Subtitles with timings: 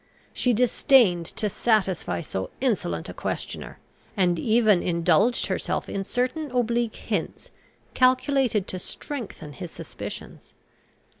[0.33, 3.77] She disdained to satisfy so insolent a questioner,
[4.17, 7.51] and even indulged herself in certain oblique hints
[7.93, 10.55] calculated to strengthen his suspicions.